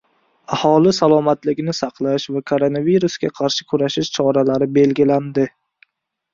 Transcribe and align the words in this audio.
Aholi 0.55 0.93
salomatligini 0.99 1.75
saqlash 1.81 2.25
va 2.37 2.43
koronavirusga 2.53 3.31
qarshi 3.43 3.69
kurashish 3.73 4.13
choralari 4.19 4.73
belgilandi 4.83 5.49